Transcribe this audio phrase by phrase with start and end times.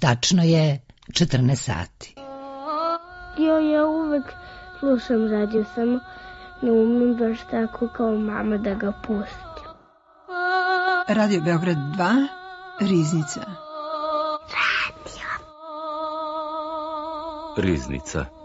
[0.00, 2.14] Tačno je 14 sati.
[3.38, 4.24] Ja, ja uvek
[4.78, 6.00] slušam radio, samo
[6.62, 9.46] ne umem baš tako kao mama da ga pustim.
[11.08, 12.26] Radio Beograd 2,
[12.80, 13.40] Riznica.
[14.56, 15.26] Radio.
[17.56, 18.35] Riznica.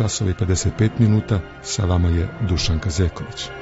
[0.00, 3.59] Časova i 55 minuta sa vama je Dušan Kazeković.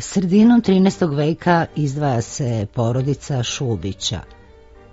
[0.00, 1.16] Sredinom 13.
[1.16, 4.20] veka izdvaja se porodica Šubića,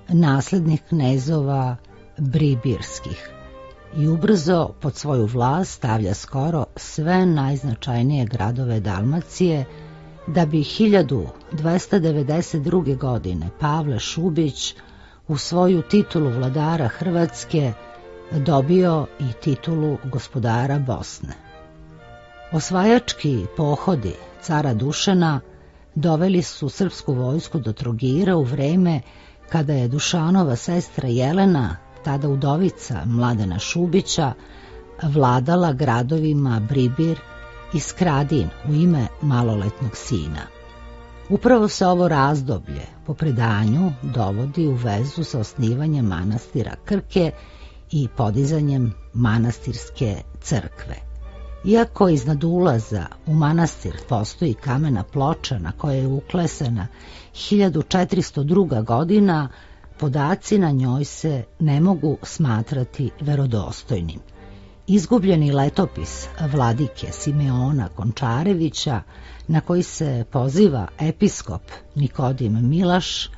[0.08, 1.76] naslednik knezova
[2.18, 3.30] Bribirskih
[3.98, 9.66] i ubrzo pod svoju vlast stavlja skoro sve najznačajnije gradove Dalmacije,
[10.28, 12.98] da bi 1292.
[12.98, 14.76] godine Pavle Šubić
[15.28, 17.74] u svoju titulu vladara Hrvatske
[18.32, 21.34] dobio i titulu gospodara Bosne.
[22.52, 24.14] Osvajački pohodi
[24.46, 25.40] cara Dušana
[25.96, 29.02] doveli su srpsku vojsku do Trogira u vreme
[29.50, 34.34] kada je Dušanova sestra Jelena, tada udovica Mladena Šubića,
[35.04, 37.20] vladala gradovima Bribir
[37.74, 40.42] i Skradin u ime maloletnog sina.
[41.30, 47.32] Upravo se ovo razdoblje po predanju dovodi u vezu sa osnivanjem manastira Krke
[47.92, 51.05] i podizanjem manastirske crkve.
[51.68, 56.88] Iako iznad ulaza u manastir postoji kamena ploča na kojoj je uklesena
[57.34, 58.84] 1402.
[58.84, 59.50] godina,
[60.00, 64.20] podaci na njoj se ne mogu smatrati verodostojnim.
[64.88, 69.02] Izgubljeni letopis vladike Simeona Končarevića,
[69.48, 71.62] na koji se poziva episkop
[71.96, 73.30] Nikodim Milaš,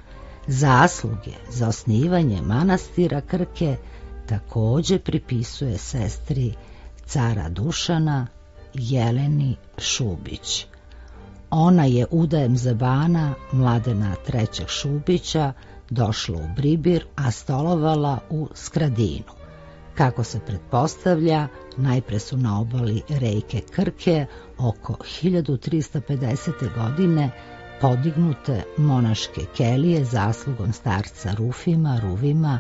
[0.48, 3.78] zasluge za osnivanje manastira Krke
[4.26, 6.54] takođe pripisuje sestri
[7.08, 8.28] cara Dušana
[8.74, 10.66] Jeleni Šubić.
[11.50, 15.54] Ona je udajem Zabana Mladena trećeg Šubića
[15.90, 19.38] došla u Bribir, a stolovala u Skradinu.
[19.96, 21.48] Kako se pretpostavlja,
[21.78, 24.26] najpre su na obali rejke Krke
[24.58, 26.52] oko 1350.
[26.76, 27.32] godine
[27.82, 32.60] podignute monaške kelije zaslugom starca Rufima, Ruvima,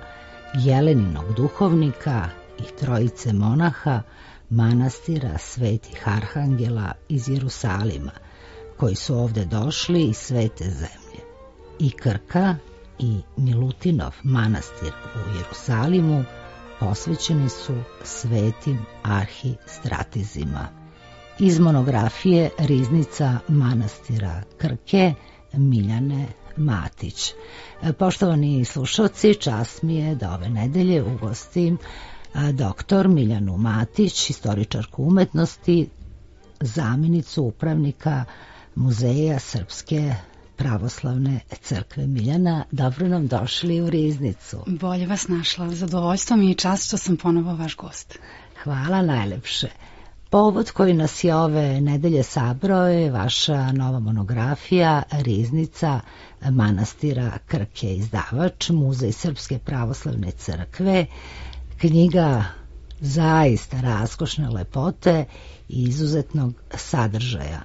[0.54, 2.30] Jeleninog duhovnika
[2.60, 4.02] i trojice monaha
[4.50, 8.12] manastira svetih arhangela iz Jerusalima,
[8.78, 11.22] koji su ovde došli iz svete zemlje.
[11.80, 12.56] I Krka
[13.00, 16.24] i Milutinov manastir u Jerusalimu
[16.80, 20.68] posvećeni su svetim arhistratizima.
[21.40, 25.14] Iz monografije Riznica manastira Krke
[25.54, 26.28] Miljane
[26.58, 27.34] Matić.
[28.00, 31.78] Poštovani slušalci, čast mi je da ove nedelje ugostim
[32.54, 35.90] doktor Miljanu Matić, istoričarku umetnosti,
[36.62, 38.26] zamenicu upravnika
[38.76, 40.16] Muzeja Srpske
[40.56, 42.08] pravoslavne crkve.
[42.08, 44.64] Miljana, dobro nam došli u Riznicu.
[44.68, 45.70] Bolje vas našla.
[45.70, 48.20] Zadovoljstvo mi i čast što sam ponovo vaš gost.
[48.64, 49.68] Hvala najlepše.
[50.30, 56.00] Povod koji nas je ove nedelje sabrao je vaša nova monografija Riznica
[56.42, 61.06] manastira Krke izdavač Muzej Srpske pravoslavne crkve
[61.78, 62.44] knjiga
[63.00, 65.26] zaista raskošne lepote
[65.70, 67.62] i izuzetnog sadržaja.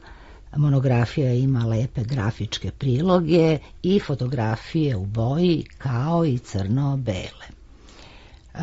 [0.57, 7.47] Monografija ima lepe grafičke priloge i fotografije u boji kao i crno-bele.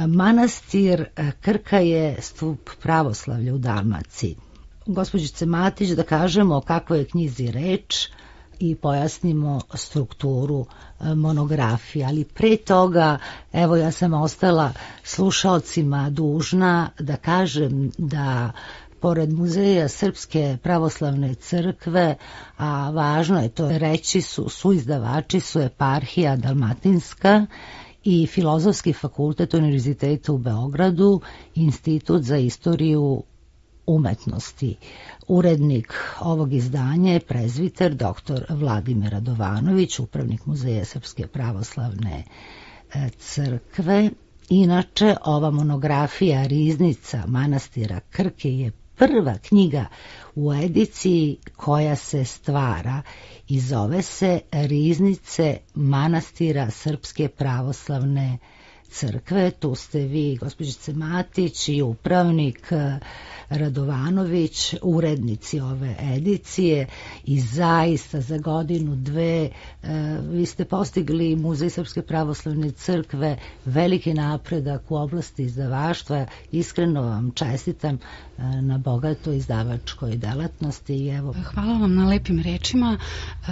[0.07, 1.05] Manastir
[1.41, 4.35] Krka je stup pravoslavlja u Dalmaciji.
[4.85, 8.07] Gospođice Matić, da kažemo o kakvoj je knjizi reč,
[8.59, 10.65] i pojasnimo strukturu
[10.99, 13.17] e, monografije, ali pre toga,
[13.53, 14.73] evo ja sam ostala
[15.03, 18.51] slušalcima dužna da kažem da
[18.99, 22.15] pored muzeja Srpske pravoslavne crkve,
[22.57, 27.45] a važno je to reći su, su izdavači su eparhija Dalmatinska
[28.03, 31.21] i Filozofski fakultet Univerziteta u Beogradu,
[31.55, 33.23] Institut za istoriju
[33.89, 34.75] umetnosti.
[35.27, 38.43] Urednik ovog izdanja je prezviter dr.
[38.49, 42.23] Vladimir Radovanović, upravnik Muzeja Srpske pravoslavne
[42.93, 44.09] e, crkve.
[44.49, 49.85] Inače, ova monografija Riznica manastira Krke je prva knjiga
[50.35, 53.01] u ediciji koja se stvara
[53.47, 58.58] i zove se Riznice manastira Srpske pravoslavne crkve.
[59.59, 62.71] Tu ste vi, gospođice Matić i upravnik
[63.49, 66.87] Radovanović, urednici ove edicije
[67.25, 69.49] i zaista za godinu dve
[69.83, 76.25] e, vi ste postigli Muzej Srpske pravoslavne crkve veliki napredak u oblasti izdavaštva.
[76.51, 77.99] Iskreno vam čestitam e,
[78.61, 80.95] na bogatoj izdavačkoj delatnosti.
[80.95, 81.33] I evo...
[81.53, 82.97] Hvala vam na lepim rečima.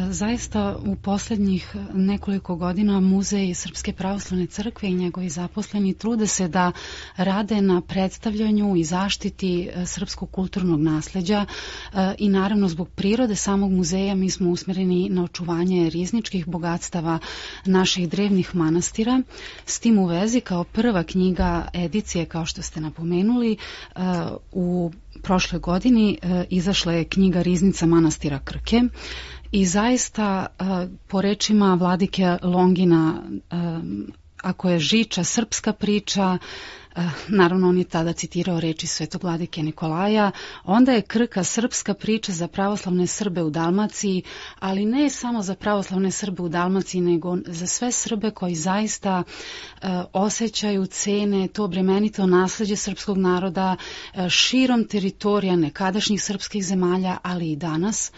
[0.10, 6.72] Zaista u poslednjih nekoliko godina Muzej Srpske pravoslavne crkve i njegovi zaposleni trude se da
[7.18, 14.16] rade na predstavljanju i zaštiti srpskog kulturnog nasleđa e, i naravno zbog prirode samog muzeja
[14.16, 17.20] mi smo usmereni na očuvanje rizničkih bogatstava
[17.66, 19.22] naših drevnih manastira.
[19.66, 24.00] S tim u vezi kao prva knjiga edicije, kao što ste napomenuli, e,
[24.52, 24.92] u
[25.24, 28.82] prošle godini e, izašla je knjiga Riznica manastira Krke
[29.52, 30.46] i zaista
[31.08, 33.24] po rečima vladike Longina
[34.44, 36.38] ako je žiča srpska priča,
[36.98, 40.32] Eh, naravno on je tada citirao reči svetog vladike Nikolaja,
[40.64, 44.24] onda je Krka srpska priča za pravoslavne Srbe u Dalmaciji,
[44.60, 49.90] ali ne samo za pravoslavne Srbe u Dalmaciji, nego za sve Srbe koji zaista uh,
[50.14, 57.56] osjećaju cene to bremenito nasleđe srpskog naroda uh, širom teritorija nekadašnjih srpskih zemalja, ali i
[57.56, 58.12] danas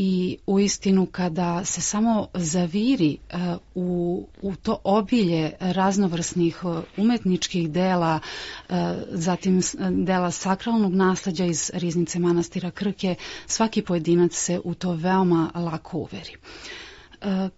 [0.00, 3.38] i u istinu kada se samo zaviri uh,
[3.74, 8.20] u, u to obilje raznovrsnih uh, umetničkih dela,
[8.68, 8.76] uh,
[9.10, 13.14] zatim dela sakralnog nasleđa iz riznice manastira Krke,
[13.46, 16.36] svaki pojedinac se u to veoma lako uveri.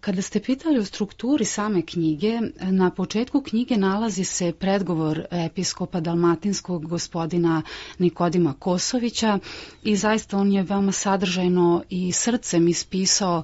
[0.00, 6.86] Kada ste pitali o strukturi same knjige, na početku knjige nalazi se predgovor episkopa dalmatinskog
[6.86, 7.62] gospodina
[7.98, 9.38] Nikodima Kosovića
[9.82, 13.42] i zaista on je veoma sadržajno i srcem ispisao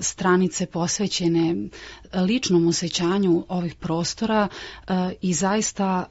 [0.00, 1.68] stranice posvećene
[2.14, 4.48] ličnom osjećanju ovih prostora
[5.22, 6.04] i zaista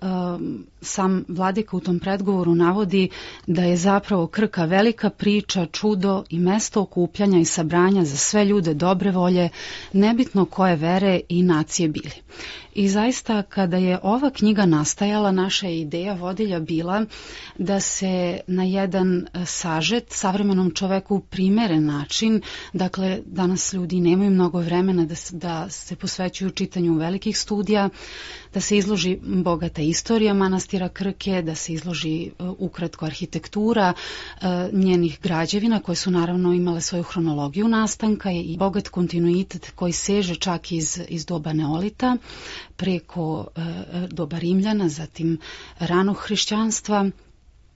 [0.81, 3.09] sam vladika u tom predgovoru navodi
[3.47, 8.73] da je zapravo Krka velika priča, čudo i mesto okupljanja i sabranja za sve ljude
[8.73, 9.49] dobre volje,
[9.93, 12.11] nebitno koje vere i nacije bili.
[12.79, 17.05] I zaista kada je ova knjiga nastajala, naša je ideja vodilja bila
[17.57, 22.41] da se na jedan sažet savremenom čoveku primeren način,
[22.73, 27.89] dakle danas ljudi nemaju mnogo vremena da, da se posvećuju čitanju velikih studija,
[28.53, 35.19] da se izloži bogata istorija manastira Krke, da se izloži e, ukratko arhitektura e, njenih
[35.23, 40.99] građevina koje su naravno imale svoju hronologiju nastanka i bogat kontinuitet koji seže čak iz,
[41.09, 42.17] iz doba neolita
[42.79, 43.61] preko e,
[44.11, 45.37] doba Rimljana, zatim
[45.79, 47.05] ranog hrišćanstva,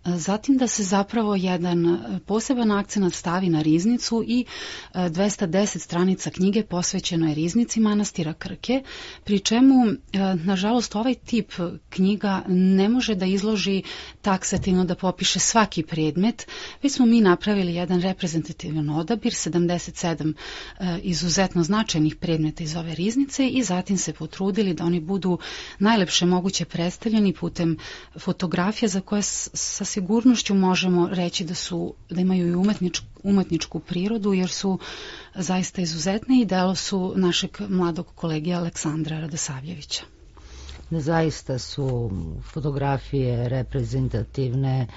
[0.06, 4.46] Zatim da se zapravo jedan e, poseban akcenat stavi na riznicu i
[4.94, 8.84] 210 e, stranica knjige posvećeno je riznici manastira Krke,
[9.24, 9.96] pri čemu, e,
[10.36, 11.52] nažalost, ovaj tip
[11.90, 13.84] knjiga ne može da izloži
[14.22, 16.48] taksativno da popiše svaki predmet,
[16.82, 20.34] već smo mi napravili jedan reprezentativan odabir, 77
[21.02, 25.40] izuzetno značajnih predmeta iz ove riznice i zatim se potrudili da oni budu
[25.80, 27.78] najlepše moguće predstavljeni putem
[28.20, 34.34] fotografija za koje sa sigurnošću možemo reći da su da imaju i umetničku, umetničku prirodu
[34.34, 34.80] jer su
[35.36, 40.04] zaista izuzetne i delo su našeg mladog kolege Aleksandra Radosavljevića.
[40.92, 42.12] Zaista su
[42.54, 44.88] fotografije reprezentativne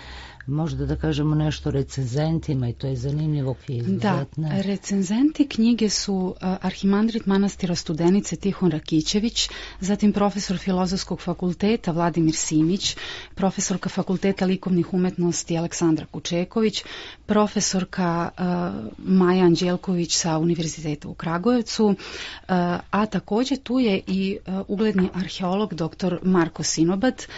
[0.46, 4.48] možda da kažemo nešto recenzentima i to je zanimljivo izuzetne.
[4.48, 9.48] Da, recenzenti knjige su arhimandrit manastira Studenice Tihon Rakićević,
[9.80, 12.96] zatim profesor Filozofskog fakulteta Vladimir Simić,
[13.34, 16.84] profesorka Fakulteta likovnih umetnosti Aleksandra Kučeković,
[17.26, 18.44] profesorka uh,
[18.98, 21.94] Maja Anđelković sa Univerziteta u Kragujevcu, uh,
[22.90, 24.38] a takođe tu je i
[24.68, 26.18] ugledni arheolog dr.
[26.22, 27.28] Marko Sinobat,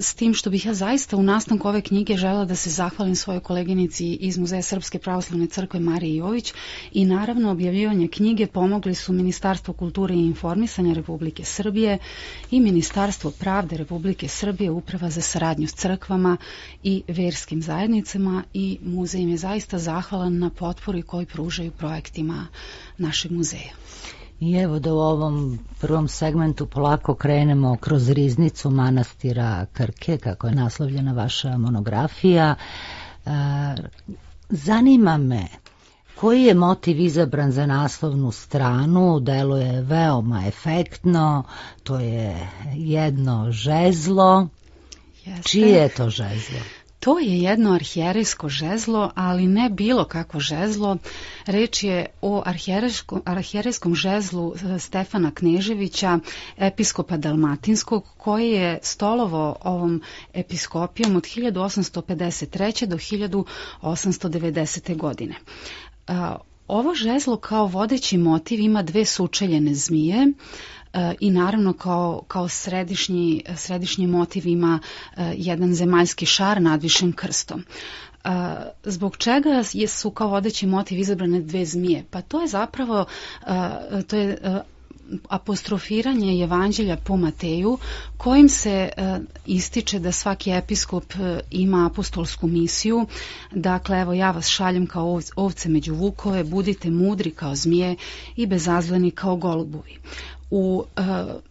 [0.00, 3.40] s tim što bih ja zaista u nastanku ove knjige žela da se zahvalim svojoj
[3.40, 6.52] koleginici iz Muzeja Srpske pravoslavne crkve Marije Jović
[6.92, 11.98] i naravno objavljivanje knjige pomogli su Ministarstvo kulture i informisanja Republike Srbije
[12.50, 16.36] i Ministarstvo pravde Republike Srbije Uprava za saradnju s crkvama
[16.82, 22.46] i verskim zajednicama i muzej im je zaista zahvalan na potpori koji pružaju projektima
[22.98, 23.72] našeg muzeja.
[24.40, 30.54] I evo da u ovom prvom segmentu polako krenemo kroz riznicu manastira Krke, kako je
[30.54, 32.54] naslovljena vaša monografija.
[33.26, 33.30] E,
[34.48, 35.46] zanima me
[36.14, 41.44] koji je motiv izabran za naslovnu stranu, delo je veoma efektno,
[41.82, 44.48] to je jedno žezlo.
[45.24, 45.48] Jeste.
[45.48, 46.58] Čije je to žezlo?
[47.00, 50.96] To je jedno arhijerejsko žezlo, ali ne bilo kakvo žezlo.
[51.46, 52.42] Reč je o
[53.24, 56.18] arhijerejskom žezlu e, Stefana Kneževića,
[56.56, 60.02] episkopa Dalmatinskog, koji je stolovo ovom
[60.34, 62.86] episkopijom od 1853.
[62.86, 64.96] do 1890.
[64.96, 65.34] godine.
[66.08, 66.12] E,
[66.68, 70.32] ovo žezlo kao vodeći motiv ima dve sučeljene zmije,
[71.20, 74.78] i naravno kao, kao središnji, središnji motiv ima
[75.16, 77.64] e, jedan zemaljski šar nadvišen krstom.
[78.24, 78.28] E,
[78.84, 82.04] zbog čega su kao vodeći motiv izabrane dve zmije?
[82.10, 83.04] Pa to je zapravo
[83.46, 84.38] e, to je
[85.28, 87.78] apostrofiranje evanđelja po Mateju
[88.16, 88.88] kojim se
[89.46, 91.04] ističe da svaki episkop
[91.50, 93.06] ima apostolsku misiju.
[93.52, 97.96] Dakle, evo ja vas šaljem kao ovce među vukove, budite mudri kao zmije
[98.36, 99.98] i bezazleni kao golubovi
[100.50, 100.84] u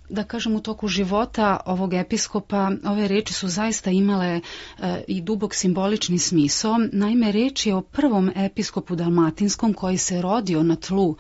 [0.10, 4.42] da kažem u toku života ovog episkopa ove reči su zaista imale
[4.80, 6.76] e, i dubok simbolični smisao.
[6.92, 11.16] Naime, reč je o prvom episkopu dalmatinskom koji se rodio na tlu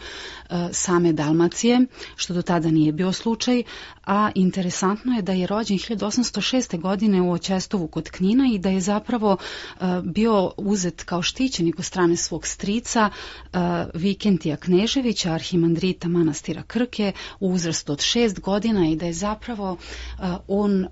[0.49, 3.63] e, same Dalmacije, što do tada nije bio slučaj,
[4.09, 6.79] a interesantno je da je rođen 1806.
[6.79, 11.83] godine u Oćestovu kod Knina i da je zapravo e, bio uzet kao štićenik u
[11.83, 13.57] strane svog strica e,
[13.93, 20.25] Vikentija Kneževića, arhimandrita manastira Krke u uzrastu od šest godina i da je zapravo uh,
[20.47, 20.87] on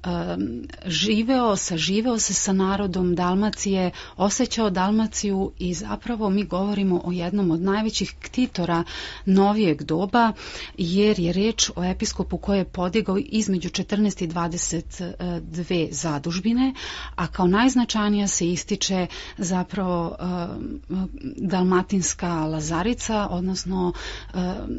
[0.85, 7.61] živeo, saživeo se sa narodom Dalmacije, osjećao Dalmaciju i zapravo mi govorimo o jednom od
[7.61, 8.83] najvećih ktitora
[9.25, 10.31] novijeg doba,
[10.77, 16.73] jer je reč o episkopu koji je podigao između 14 i 22 zadužbine,
[17.15, 20.97] a kao najznačajnija se ističe zapravo uh,
[21.37, 23.93] dalmatinska lazarica, odnosno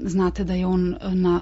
[0.02, 1.40] znate da je on na,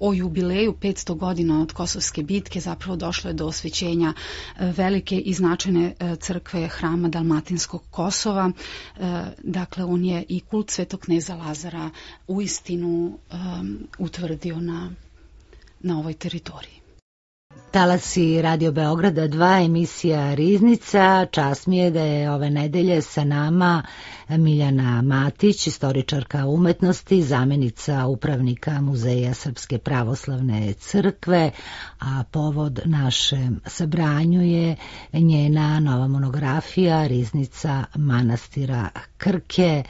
[0.00, 4.12] o jubileju 500 godina od Kosovske bitke zapravo došlo je do osvećenja
[4.58, 8.50] e, velike i značajne e, crkve hrama Dalmatinskog Kosova.
[8.50, 11.90] E, dakle, on je i kult Svetog kneza Lazara
[12.26, 13.18] u istinu
[13.98, 14.90] utvrdio na,
[15.80, 16.78] na ovoj teritoriji.
[17.70, 21.26] Talasi Radio Beograda 2, emisija Riznica.
[21.26, 23.82] Čast mi je da je ove nedelje sa nama
[24.28, 31.50] Miljana Matić, istoričarka umetnosti, zamenica upravnika Muzeja Srpske pravoslavne crkve,
[31.98, 34.76] a povod našem sabranju je
[35.12, 39.82] njena nova monografija Riznica manastira Krke,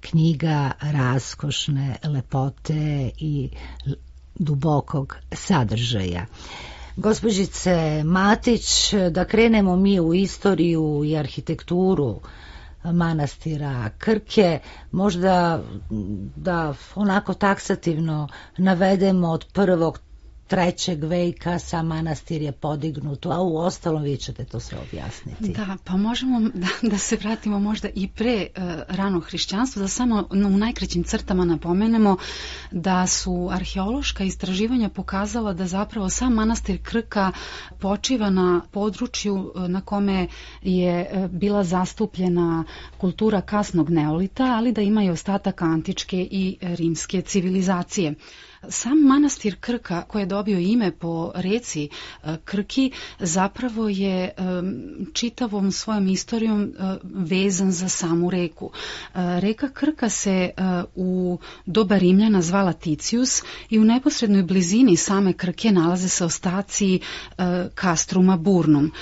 [0.00, 3.50] knjiga raskošne lepote i
[4.38, 6.26] dubokog sadržaja.
[6.96, 12.20] Gospođice Matić, da krenemo mi u istoriju i arhitekturu
[12.84, 14.58] manastira Krke,
[14.90, 15.62] možda
[16.36, 20.00] da onako taksativno navedemo od prvog
[20.48, 25.52] trećeg veka sa manastir je podignut, a u ostalom vi ćete to sve objasniti.
[25.52, 30.28] Da, pa možemo da, da se vratimo možda i pre uh, ranog hrišćanstva, da samo
[30.30, 32.16] u najkraćim crtama napomenemo
[32.70, 37.32] da su arheološka istraživanja pokazala da zapravo sam manastir Krka
[37.78, 40.28] počiva na području e, na kome
[40.62, 42.64] je e, bila zastupljena
[42.98, 48.14] kultura kasnog neolita, ali da ima i ostatak antičke i rimske civilizacije.
[48.68, 51.88] Sam manastir Krka, koji je dobio ime po reci
[52.24, 54.32] e, Krki, zapravo je e,
[55.12, 58.70] čitavom svojom istorijom e, vezan za samu reku.
[59.14, 60.50] Reka Krka se
[60.94, 67.00] u doba Rimljana zvala Ticius i u neposrednoj blizini same Krke nalaze se ostaci
[67.74, 68.92] Kastruma Burnum.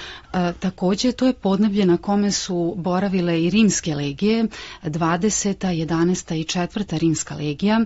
[0.60, 4.44] Takođe, to je podneblje na kome su boravile i rimske legije,
[4.84, 5.54] 20.
[5.66, 6.34] 11.
[6.34, 6.98] i 4.
[6.98, 7.80] rimska legija.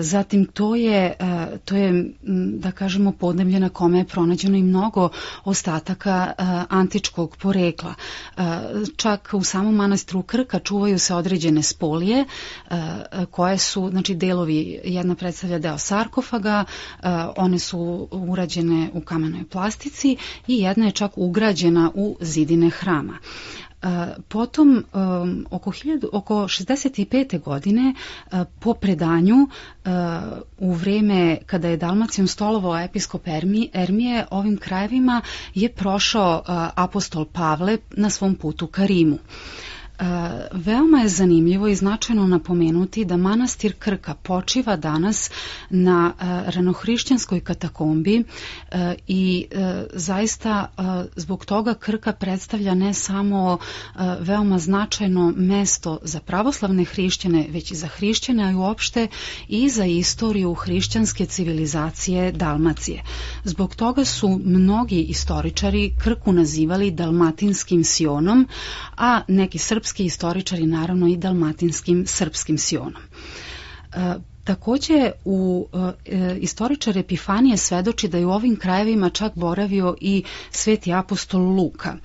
[0.00, 1.14] Zatim, to je
[1.64, 2.14] to je,
[2.58, 5.08] da kažemo, podneblje na kome je pronađeno i mnogo
[5.44, 6.32] ostataka
[6.68, 7.94] antičkog porekla.
[8.96, 12.24] Čak u samom manastiru Krka čuvaju se određene spolije
[13.30, 16.64] koje su, znači delovi, jedna predstavlja deo sarkofaga,
[17.36, 20.16] one su urađene u kamenoj plastici
[20.46, 23.18] i jedna je čak ugrađena u zidine hrama.
[24.28, 24.84] Potom,
[25.50, 27.40] oko, 1000, oko 65.
[27.40, 27.94] godine,
[28.60, 29.36] po predanju,
[30.58, 33.28] u vreme kada je Dalmacijom stolovao episkop
[33.72, 35.20] Ermije, ovim krajevima
[35.54, 36.42] je prošao
[36.74, 39.18] apostol Pavle na svom putu ka Rimu.
[40.52, 45.30] Veoma je zanimljivo i značajno napomenuti da manastir Krka počiva danas
[45.70, 46.12] na
[46.46, 48.24] ranohrišćanskoj katakombi
[49.06, 49.46] i
[49.92, 50.66] zaista
[51.16, 53.58] zbog toga Krka predstavlja ne samo
[54.20, 59.08] veoma značajno mesto za pravoslavne hrišćane, već i za hrišćane, a i uopšte
[59.48, 63.02] i za istoriju hrišćanske civilizacije Dalmacije.
[63.44, 68.48] Zbog toga su mnogi istoričari Krku nazivali dalmatinskim sionom,
[68.96, 73.02] a neki srpski srpski istoričari naravno i dalmatinskim srpskim sionom.
[73.92, 74.14] E,
[74.44, 75.66] takođe, u
[76.04, 81.96] e, istoričar Epifanije svedoči da je u ovim krajevima čak boravio i sveti apostol Luka.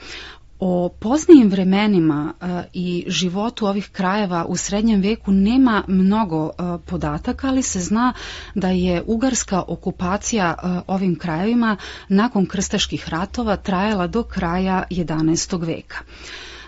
[0.59, 6.51] O poznijim vremenima e, i životu ovih krajeva u srednjem veku nema mnogo e,
[6.85, 8.13] podataka, ali se zna
[8.55, 11.77] da je ugarska okupacija e, ovim krajevima
[12.09, 15.65] nakon krstaških ratova trajala do kraja 11.
[15.65, 15.97] veka.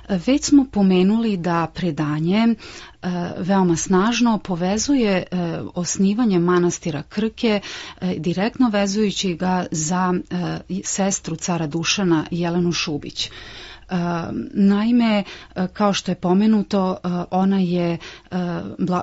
[0.10, 2.56] Već smo pomenuli da predanje e,
[3.38, 5.26] veoma snažno povezuje e,
[5.76, 7.62] osnivanje manastira Krke,
[8.02, 10.14] e, direktno vezujući ga za
[10.84, 13.32] sestru cara Dušana Jelenu Šubić.
[14.54, 15.24] Naime,
[15.74, 16.98] kao što je pomenuto,
[17.32, 17.98] ona je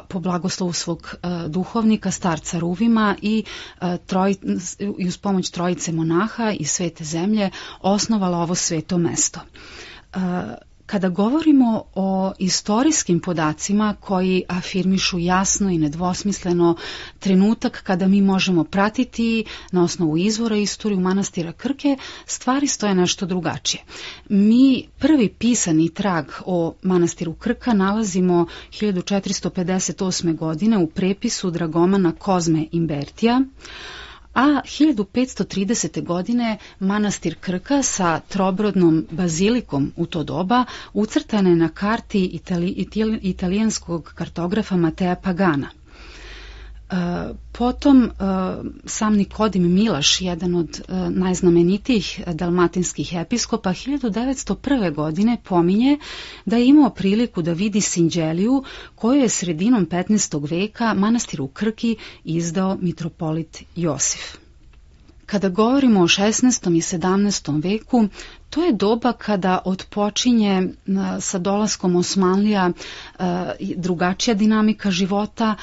[0.08, 1.14] po blagoslovu svog
[1.48, 3.44] duhovnika, starca Ruvima i,
[4.06, 4.34] troj,
[4.98, 9.40] i uz pomoć trojice monaha i svete zemlje osnovala ovo sveto mesto.
[10.90, 16.76] Kada govorimo o istorijskim podacima koji afirmišu jasno i nedvosmisleno
[17.18, 23.82] trenutak kada mi možemo pratiti na osnovu izvora istoriju manastira Krke, stvari stoje nešto drugačije.
[24.28, 30.36] Mi prvi pisani trag o manastiru Krka nalazimo 1458.
[30.36, 33.40] godine u prepisu Dragomana Kozme Imbertija,
[34.34, 36.04] a 1530.
[36.04, 42.68] godine manastir Krka sa trobrodnom bazilikom u to doba ucrtane na karti itali,
[43.22, 45.70] italijanskog kartografa Matea Pagana.
[47.52, 48.10] Potom e,
[48.86, 54.94] sam Nikodim Milaš, jedan od e, najznamenitijih dalmatinskih episkopa, 1901.
[54.94, 55.98] godine pominje
[56.44, 60.50] da je imao priliku da vidi Sinđeliju koju je sredinom 15.
[60.50, 64.36] veka manastir u Krki izdao mitropolit Josif.
[65.30, 66.76] Kada govorimo o 16.
[66.76, 67.62] i 17.
[67.62, 68.08] veku,
[68.50, 70.68] to je doba kada odpočinje
[71.20, 72.70] sa dolaskom Osmanlija
[73.76, 75.54] drugačija dinamika života,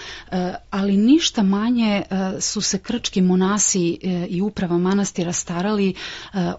[0.70, 2.04] ali ništa manje
[2.40, 4.00] su se krčki monasi
[4.30, 5.94] i uprava manastira starali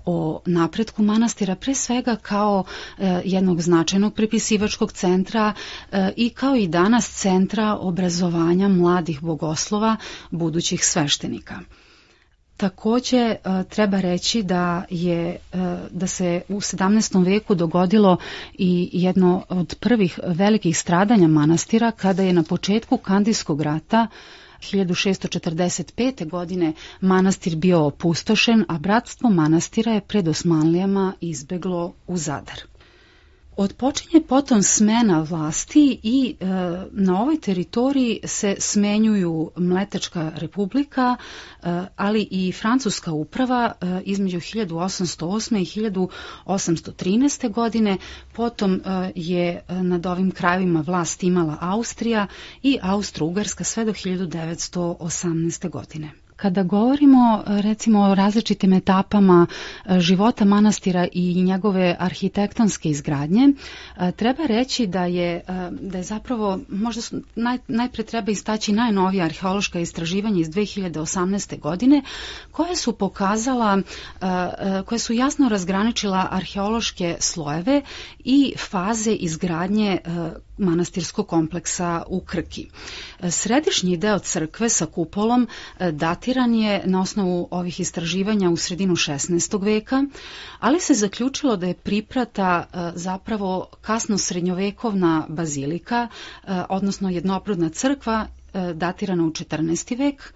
[0.05, 2.65] o napretku manastira, pre svega kao
[3.25, 5.53] jednog značajnog prepisivačkog centra
[6.17, 9.97] i kao i danas centra obrazovanja mladih bogoslova,
[10.31, 11.61] budućih sveštenika.
[12.59, 15.39] Takođe e, treba reći da je e,
[15.91, 17.25] da se u 17.
[17.25, 18.17] veku dogodilo
[18.55, 24.07] i jedno od prvih velikih stradanja manastira kada je na početku Kandijskog rata
[24.61, 26.29] 1645.
[26.29, 32.61] godine manastir bio opustošen, a bratstvo manastira je pred Osmanlijama izbeglo u Zadar.
[33.59, 36.47] Odpočinje potom smena vlasti i e,
[36.91, 45.57] na ovoj teritoriji se smenjuju Mletačka republika, e, ali i Francuska uprava e, između 1808.
[45.59, 47.53] i 1813.
[47.53, 47.97] godine.
[48.33, 48.81] Potom e,
[49.15, 52.27] je nad ovim krajevima vlast imala Austrija
[52.63, 55.71] i Austro-Ugarska sve do 1918.
[55.71, 56.11] godine.
[56.39, 63.49] Kada govorimo recimo o različitim etapama e, života manastira i njegove arhitektonske izgradnje,
[63.97, 68.73] e, treba reći da je, e, da je zapravo, možda su, naj, najpre treba istaći
[68.73, 71.61] najnovija arheološka istraživanja iz 2018.
[71.61, 72.03] godine,
[72.53, 73.83] koje su pokazala,
[74.87, 77.83] koje su jasno razgraničila arheološke slojeve
[78.19, 79.99] i faze izgradnje
[80.59, 82.69] manastirskog kompleksa u Krki.
[83.31, 85.47] Središnji deo crkve sa kupolom
[85.79, 89.65] e, datiran je na osnovu ovih istraživanja u sredinu 16.
[89.65, 90.05] veka,
[90.61, 98.27] ali se zaključilo da je priprata e, zapravo kasno srednjovekovna bazilika, e, odnosno jednoprudna crkva
[98.75, 99.99] datirana u 14.
[99.99, 100.33] vek,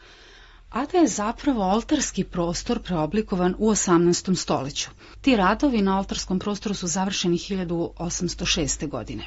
[0.72, 4.34] a da je zapravo oltarski prostor preoblikovan u 18.
[4.34, 4.90] stoleću.
[5.20, 8.88] Ti radovi na oltarskom prostoru su završeni 1806.
[8.88, 9.26] godine.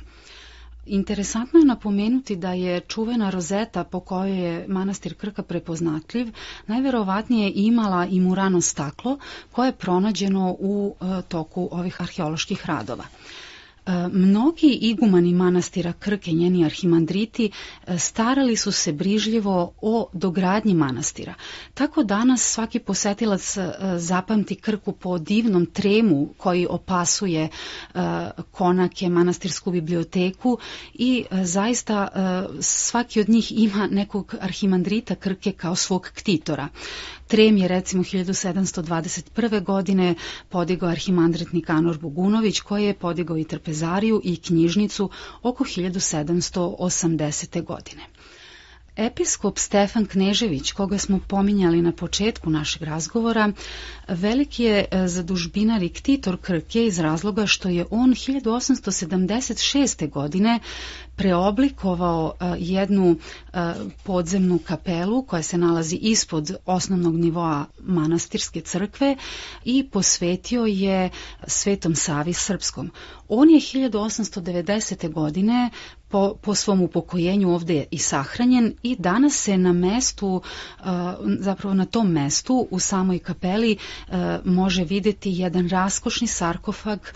[0.86, 6.28] Interesantno je napomenuti da je čuvena rozeta po kojoj je manastir Krka prepoznatljiv
[6.68, 9.18] najverovatnije imala i murano staklo
[9.52, 13.06] koje je pronađeno u e, toku ovih arheoloških radova.
[13.86, 17.52] E, mnogi igumani manastira Krke, njeni arhimandriti,
[17.88, 21.34] e, starali su se brižljivo o dogradnji manastira.
[21.74, 27.50] Tako danas svaki posetilac e, zapamti Krku po divnom tremu koji opasuje
[28.52, 30.58] konake, manastirsku biblioteku
[30.94, 32.08] i zaista
[32.60, 36.68] svaki od njih ima nekog arhimandrita Krke kao svog ktitora.
[37.28, 39.64] Trem je recimo 1721.
[39.64, 40.16] godine
[40.50, 45.10] podigao arhimandrit Nikanor Bugunović koji je podigao i trpezariju i knjižnicu
[45.42, 47.64] oko 1780.
[47.64, 48.04] godine.
[48.96, 53.52] Episkop Stefan Knežević, koga smo pominjali na početku našeg razgovora,
[54.08, 60.10] veliki je e, zadužbinar i ktitor Krke iz razloga što je on 1876.
[60.10, 60.60] godine
[61.16, 63.16] preoblikovao e, jednu
[63.54, 69.16] e, podzemnu kapelu koja se nalazi ispod osnovnog nivoa manastirske crkve
[69.66, 71.10] i posvetio je
[71.48, 72.92] Svetom Savi Srpskom.
[73.28, 75.12] On je 1890.
[75.12, 75.70] godine
[76.10, 80.42] po, po svom upokojenju ovde i sahranjen i danas se na mestu,
[81.40, 83.78] zapravo na tom mestu u samoj kapeli
[84.44, 87.08] može videti jedan raskošni sarkofag, uh,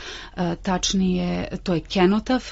[0.62, 2.44] tačnije to je kenotaf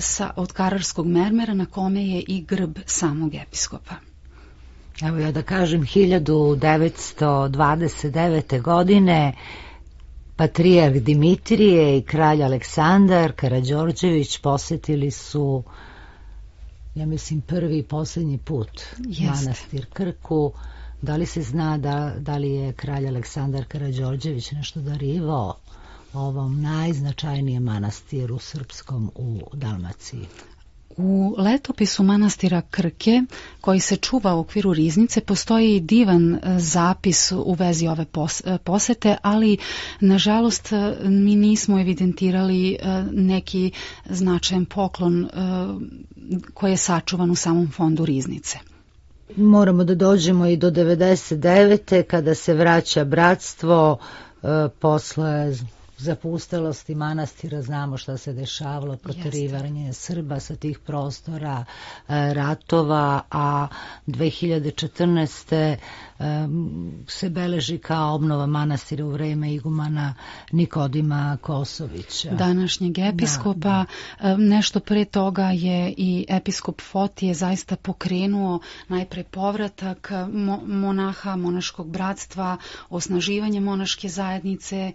[0.00, 3.94] sa, od kararskog mermera na kome je i grb samog episkopa.
[5.02, 8.62] Evo ja da kažem 1929.
[8.62, 9.32] godine
[10.36, 15.62] Patrijarh Dimitrije i kralj Aleksandar Karađorđević posetili su
[16.94, 19.24] ja mislim prvi i poslednji put Jeste.
[19.24, 20.52] manastir Krku.
[21.02, 25.54] Da li se zna da, da li je kralj Aleksandar Karađorđević nešto darivao
[26.12, 30.26] ovom najznačajnijem manastiru srpskom u Dalmaciji?
[30.96, 33.22] U letopisu manastira Krke,
[33.60, 38.04] koji se čuva u okviru riznice, postoji divan e, zapis u vezi ove
[38.44, 39.58] e, posete, ali
[40.00, 42.78] nažalost e, mi nismo evidentirali
[43.12, 43.70] neki
[44.10, 45.28] značajan poklon
[46.54, 48.58] koji je sačuvan u samom fondu riznice.
[49.36, 52.02] Moramo da dođemo i do 99.
[52.02, 53.98] kada se vraća bratstvo
[54.78, 55.52] posle
[55.98, 61.64] zapustelosti manastira znamo šta se dešavalo, proterivanje Srba sa tih prostora,
[62.08, 63.66] e, ratova, a
[64.06, 65.76] 2014
[67.08, 70.14] se beleži kao obnova manastira u vreme igumana
[70.52, 72.30] Nikodima Kosovića.
[72.30, 73.58] Današnjeg episkopa.
[73.58, 73.84] Da,
[74.22, 74.36] da.
[74.36, 80.10] Nešto pre toga je i episkop Fotije zaista pokrenuo najpre povratak
[80.66, 82.56] monaha, monaškog bratstva,
[82.90, 84.92] osnaživanje monaške zajednice, e,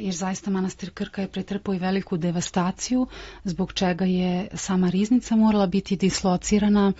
[0.00, 3.06] jer zaista manastir Krka je pretrpao i veliku devastaciju,
[3.44, 6.92] zbog čega je sama riznica morala biti dislocirana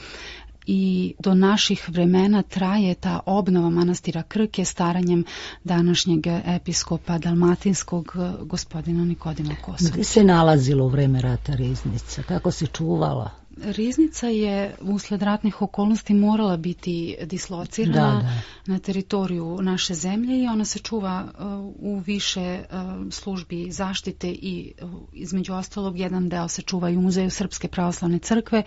[0.67, 5.25] i do naših vremena traje ta obnova manastira Krke staranjem
[5.65, 9.95] današnjeg episkopa dalmatinskog gospodina Nikodima Kosovića.
[9.95, 12.23] Gde se nalazilo u vreme rata riznica?
[12.23, 13.42] Kako se čuvala?
[13.57, 18.73] Riznica je usled ratnih okolnosti morala biti dislocirana da, da.
[18.73, 21.45] na teritoriju naše zemlje i ona se čuva uh,
[21.79, 27.01] u više uh, službi zaštite i uh, između ostalog jedan deo se čuva i u
[27.01, 28.63] Muzeju Srpske pravoslavne crkve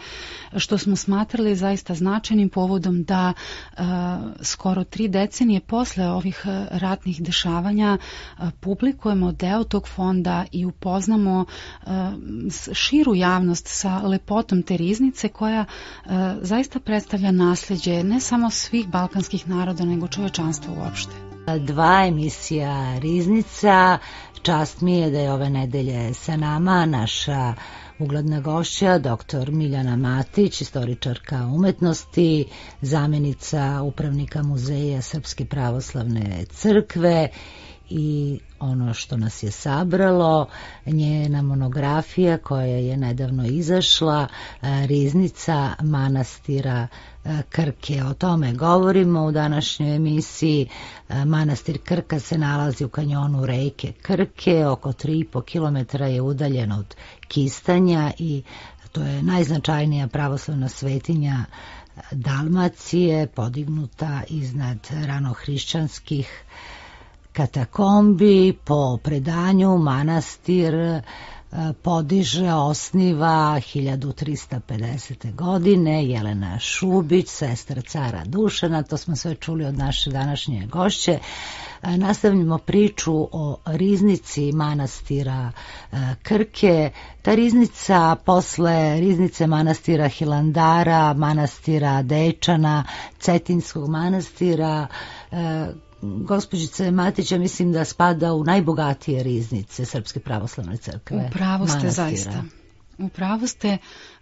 [0.57, 3.33] što smo smatrali zaista značajnim povodom da
[4.41, 7.97] skoro tri decenije posle ovih ratnih dešavanja
[8.59, 11.45] publikujemo deo tog fonda i upoznamo
[12.73, 16.09] širu javnost sa lepotom te riznice koja e,
[16.41, 21.13] zaista predstavlja nasledđe ne samo svih balkanskih naroda, nego čovečanstva uopšte.
[21.59, 23.97] Dva emisija Riznica,
[24.41, 27.53] čast mi je da je ove nedelje sa nama naša
[27.99, 29.51] ugledna gošća, dr.
[29.51, 32.45] Miljana Matić, istoričarka umetnosti,
[32.81, 37.29] zamenica upravnika muzeja Srpske pravoslavne crkve
[37.89, 40.47] i ono što nas je sabralo,
[40.85, 44.27] njena monografija koja je nedavno izašla,
[44.61, 46.87] e, Riznica manastira
[47.25, 48.03] e, Krke.
[48.03, 50.67] O tome govorimo u današnjoj emisiji.
[51.09, 56.95] E, manastir Krka se nalazi u kanjonu reke Krke, oko 3,5 km je udaljen od
[57.27, 58.43] Kistanja i
[58.91, 61.45] to je najznačajnija pravoslavna svetinja
[62.11, 66.43] Dalmacije, podignuta iznad ranohrišćanskih
[67.35, 71.01] katakombi, po predanju manastir e,
[71.81, 75.35] podiže, osniva 1350.
[75.35, 81.19] godine Jelena Šubić, sestra cara Dušana, to smo sve čuli od naše današnje gošće.
[81.83, 85.51] Nastavljamo priču o riznici manastira
[86.23, 86.91] Krke.
[87.21, 92.83] Ta riznica posle riznice manastira Hilandara, manastira Dečana,
[93.19, 94.87] Cetinskog manastira,
[96.25, 101.29] gospođice Matića mislim da spada u najbogatije riznice Srpske pravoslavne crkve.
[101.29, 102.43] Upravo ste zaista.
[102.97, 103.77] Upravo ste.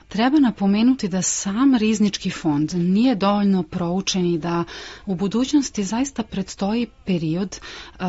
[0.08, 4.64] Treba napomenuti da sam riznički fond nije dovoljno proučen i da
[5.06, 8.06] u budućnosti zaista predstoji period uh,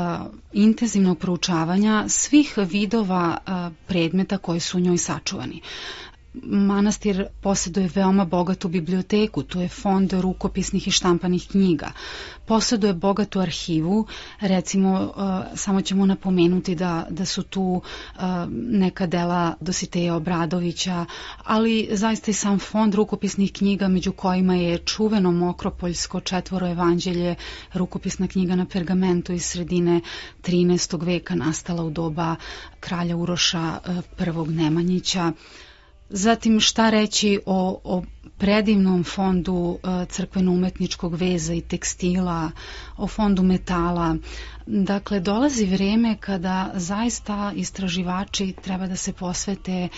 [0.52, 5.60] intenzivnog proučavanja svih vidova uh, predmeta koji su u njoj sačuvani
[6.42, 11.92] manastir posjeduje veoma bogatu biblioteku, tu je fond rukopisnih i štampanih knjiga.
[12.46, 14.06] Posjeduje bogatu arhivu,
[14.40, 21.04] recimo uh, samo ćemo napomenuti da, da su tu uh, neka dela Dositeja Obradovića,
[21.44, 27.34] ali zaista i sam fond rukopisnih knjiga među kojima je čuveno Mokropoljsko četvoro evanđelje,
[27.74, 30.00] rukopisna knjiga na pergamentu iz sredine
[30.42, 31.04] 13.
[31.04, 32.36] veka nastala u doba
[32.80, 33.78] kralja Uroša
[34.18, 34.52] I.
[34.52, 35.32] Nemanjića.
[36.16, 38.02] Zatim šta reći o, o
[38.38, 42.50] predivnom fondu e, crkveno-umetničkog veza i tekstila,
[42.96, 44.16] o fondu metala.
[44.66, 49.88] Dakle, dolazi vreme kada zaista istraživači treba da se posvete e,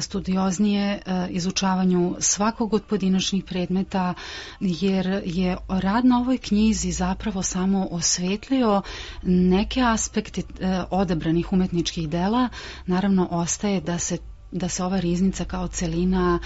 [0.00, 4.14] studioznije e, izučavanju svakog od pojedinačnih predmeta,
[4.60, 8.82] jer je rad na ovoj knjizi zapravo samo osvetlio
[9.22, 10.42] neke aspekte
[10.90, 12.48] odabranih umetničkih dela.
[12.86, 14.18] Naravno, ostaje da se
[14.54, 16.38] da se ova riznica kao celina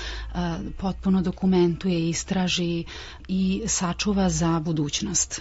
[0.76, 2.84] potpuno dokumentuje, istraži
[3.28, 5.40] i sačuva za budućnost.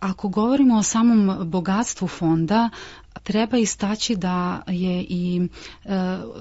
[0.00, 2.70] Ako govorimo o samom bogatstvu fonda,
[3.22, 5.48] Treba istaći da je i
[5.84, 5.88] e,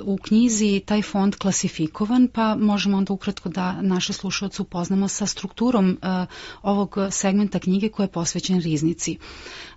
[0.03, 5.89] u knjizi taj fond klasifikovan, pa možemo onda ukratko da naše slušalce upoznamo sa strukturom
[5.91, 6.25] e,
[6.61, 9.17] ovog segmenta knjige koja je posvećen riznici.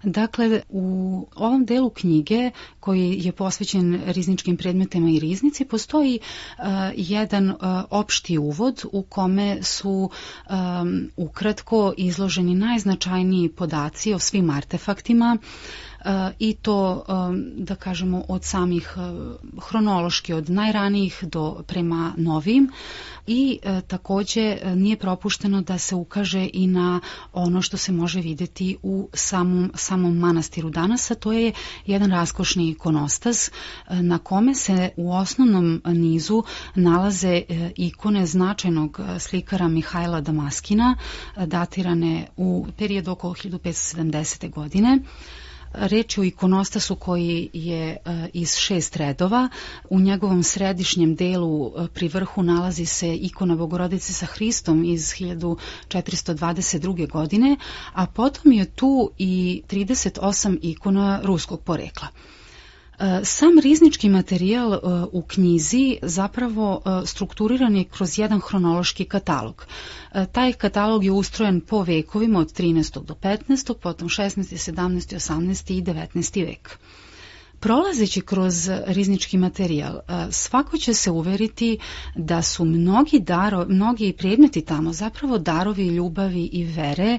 [0.03, 6.63] Dakle, u ovom delu knjige koji je posvećen rizničkim predmetima i riznici postoji e,
[6.97, 7.55] jedan e,
[7.91, 10.51] opšti uvod u kome su e,
[11.17, 15.39] ukratko izloženi najznačajniji podaci o svim artefaktima,
[16.39, 17.05] i to
[17.57, 18.97] da kažemo od samih
[19.69, 22.71] hronološki od najranijih do prema novim
[23.27, 27.01] i e, takođe e, nije propušteno da se ukaže i na
[27.33, 31.53] ono što se može videti u samom, samom manastiru danas, a to je
[31.87, 33.53] jedan raskošni ikonostas e,
[34.03, 36.43] na kome se u osnovnom nizu
[36.75, 37.43] nalaze
[37.77, 40.97] ikone značajnog slikara Mihajla Damaskina,
[41.47, 44.51] datirane u periodu oko 1570.
[44.51, 44.99] godine.
[45.75, 47.99] Reč je o ikonostasu koji je e,
[48.33, 49.49] iz šest redova.
[49.91, 57.11] U njegovom središnjem delu e, pri vrhu nalazi se ikona Bogorodice sa Hristom iz 1422.
[57.11, 57.57] godine,
[57.93, 62.09] a potom je tu i 38 ikona ruskog porekla.
[62.99, 64.79] E, sam riznički materijal e,
[65.13, 69.67] u knjizi zapravo e, strukturiran je kroz jedan hronološki katalog.
[70.33, 73.05] Taj katalog je ustrojen po vekovima od 13.
[73.05, 73.75] do 15.
[73.75, 74.73] potom 16.
[74.73, 75.17] 17.
[75.17, 75.73] 18.
[75.73, 76.47] i 19.
[76.47, 76.79] vek.
[77.65, 80.01] Prolazeći kroz riznički materijal,
[80.31, 81.79] svako će se uveriti
[82.17, 87.19] da su mnogi, daro, mnogi predmeti tamo zapravo darovi ljubavi i vere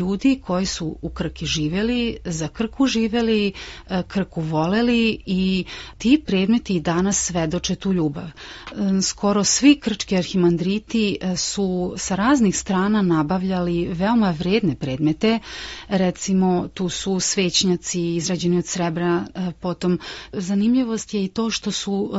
[0.00, 3.52] ljudi koji su u Krki živeli, za Krku živeli,
[4.08, 5.64] Krku voleli i
[5.98, 8.30] ti predmeti i danas svedoče tu ljubav.
[9.02, 15.38] Skoro svi krčki arhimandriti su sa raznih strana nabavljali veoma vredne predmete,
[15.88, 19.24] recimo tu su svećnjaci izrađeni od srebra,
[19.60, 19.98] potom.
[20.32, 22.10] Zanimljivost je i to što su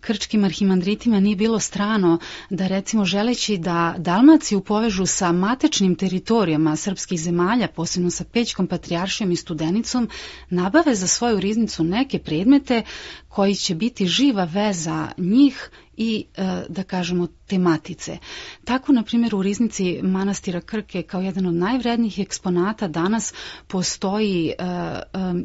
[0.00, 2.18] krčkim arhimandritima nije bilo strano
[2.50, 9.32] da recimo želeći da Dalmaciju povežu sa matečnim teritorijama srpskih zemalja, posebno sa Pećkom patrijaršijom
[9.32, 10.08] i Studenicom,
[10.50, 12.82] nabave za svoju riznicu neke predmete
[13.28, 18.18] koji će biti živa veza njih i e, da kažemo tematice.
[18.64, 23.34] Tako na primjer u riznici manastira Krke kao jedan od najvrednijih eksponata danas
[23.66, 25.04] postoji e, e,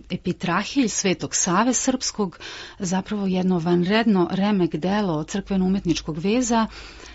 [0.09, 2.39] epitrahilj Svetog Save Srpskog,
[2.79, 6.67] zapravo jedno vanredno remek delo crkveno-umetničkog veza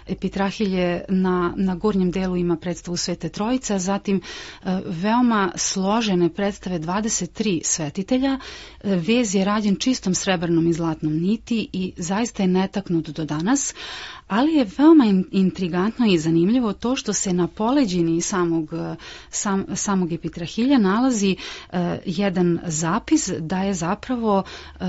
[0.08, 7.60] Epitrahilje na, na gornjem delu ima predstavu Svete Trojice, zatim e, veoma složene predstave 23
[7.64, 8.38] svetitelja.
[8.84, 13.74] E, vez je rađen čistom srebrnom i zlatnom niti i zaista je netaknut do danas,
[14.28, 18.70] ali je veoma intrigantno i zanimljivo to što se na poleđini samog,
[19.30, 21.36] sam, samog epitrahilja nalazi
[21.72, 24.86] uh, jedan zapis da je zapravo uh,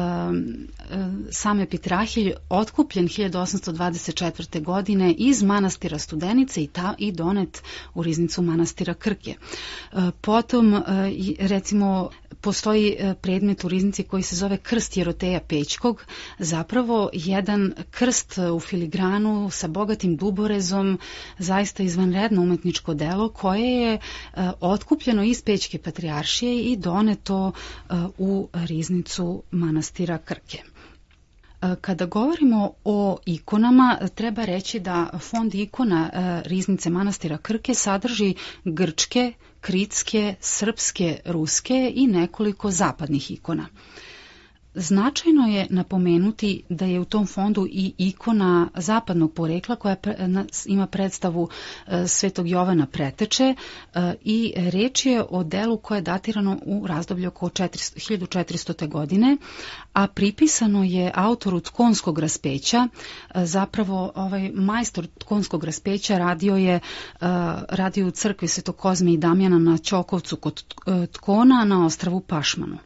[1.31, 4.63] sam epitrahilj otkupljen 1824.
[4.63, 9.35] godine iz manastira Studenice i, ta, i donet u riznicu manastira Krke.
[9.91, 10.83] Uh, potom,
[11.39, 12.09] recimo,
[12.41, 16.05] postoji predmet u riznici koji se zove krst Jeroteja Pećkog,
[16.39, 20.97] zapravo jedan krst u filigranu stranu sa bogatim duborezom,
[21.37, 23.99] zaista izvanredno umetničko delo koje je e,
[24.59, 30.57] otkupljeno iz Pećke patrijaršije i doneto e, u riznicu manastira Krke.
[31.61, 36.09] E, kada govorimo o ikonama, treba reći da fond ikona
[36.45, 43.67] Riznice manastira Krke sadrži grčke, kritske, srpske, ruske i nekoliko zapadnih ikona.
[44.79, 49.95] Značajno je napomenuti da je u tom fondu i ikona zapadnog porekla koja
[50.65, 51.49] ima predstavu
[51.87, 53.43] e, Svetog Jovana Preteče
[53.93, 58.87] e, i reč je o delu koje je datirano u razdoblju oko 1400.
[58.87, 59.37] godine,
[59.93, 62.87] a pripisano je autoru tkonskog raspeća.
[63.35, 66.79] E, zapravo ovaj majstor tkonskog raspeća radio je
[67.69, 70.63] radio u crkvi Svetog Kozme i Damjana na Ćokovcu kod
[71.11, 72.77] Tkona na ostravu Pašmanu.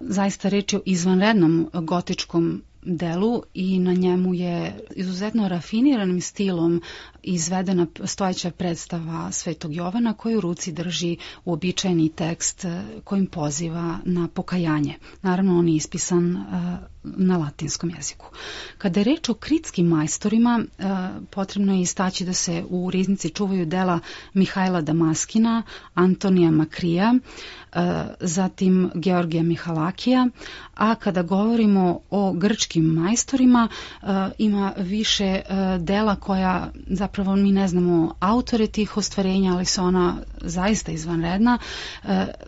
[0.00, 6.82] Zaista reč je o izvanrednom gotičkom delu i na njemu je izuzetno rafiniranim stilom
[7.22, 12.64] izvedena stojeća predstava Svetog Jovana koji u ruci drži uobičajeni tekst
[13.04, 14.94] kojim poziva na pokajanje.
[15.22, 16.44] Naravno on je ispisan
[17.02, 18.26] na latinskom jeziku.
[18.78, 20.84] Kada je reč o kritskim majstorima, e,
[21.30, 23.98] potrebno je istaći da se u riznici čuvaju dela
[24.34, 25.62] Mihajla Damaskina,
[25.94, 27.69] Antonija Makrija, e,
[28.20, 30.28] zatim Georgija Mihalakija,
[30.74, 33.68] a kada govorimo o grčkim majstorima,
[34.02, 34.06] e,
[34.38, 35.40] ima više
[35.78, 41.58] dela koja, zapravo mi ne znamo autore tih ostvarenja, ali su ona zaista izvanredna.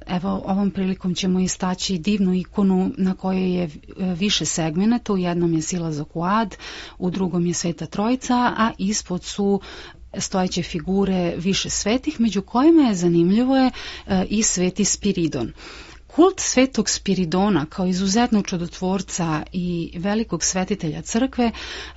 [0.06, 5.62] Evo, ovom prilikom ćemo istaći divnu ikonu na kojoj je više segmenata, u jednom je
[5.62, 6.56] Sila za Kuad,
[6.98, 9.60] u drugom je Sveta Trojica, a ispod su
[10.18, 13.70] stojeće figure više svetih, među kojima je zanimljivo je
[14.06, 15.52] e, i Sveti Spiridon.
[16.16, 21.50] Kult svetog Spiridona kao izuzetnog čudotvorca i velikog svetitelja crkve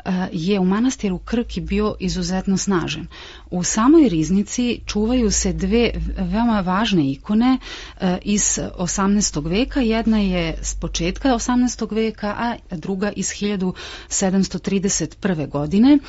[0.06, 3.08] eh, je u manastiru Krki bio izuzetno snažen.
[3.52, 7.58] U samoj riznici čuvaju se dve veoma važne ikone
[8.00, 9.50] eh, iz 18.
[9.50, 9.82] veka.
[9.82, 11.96] Jedna je s početka 18.
[11.96, 15.50] veka, a druga iz 1731.
[15.50, 16.00] godine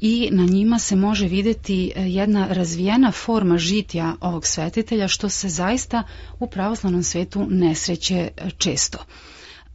[0.00, 5.48] i na njima se može videti e, jedna razvijena forma žitja ovog svetitelja što se
[5.48, 6.02] zaista
[6.38, 8.98] u pravoslavnom svetu ne sreće e, često.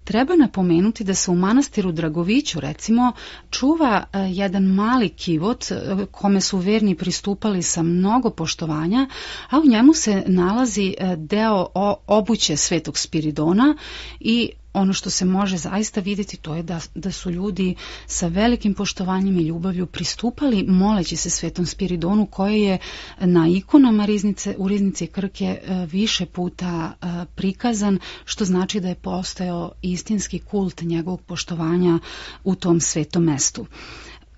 [0.04, 3.12] Treba napomenuti da se u manastiru Dragoviću recimo
[3.50, 5.66] čuva e, jedan mali kivot
[6.12, 9.08] kome su verni pristupali sa mnogo poštovanja,
[9.50, 11.68] a u njemu se nalazi deo
[12.08, 13.78] obuće Svetog Spiridona
[14.20, 17.76] i ono što se može zaista videti to je da, da su ljudi
[18.08, 22.78] sa velikim poštovanjem i ljubavlju pristupali moleći se Svetom Spiridonu koji je
[23.20, 28.96] na ikonama riznice, u riznici Krke e, više puta e, prikazan, što znači da je
[28.96, 32.00] postojao istinski kult njegovog poštovanja
[32.44, 33.66] u tom svetom mestu.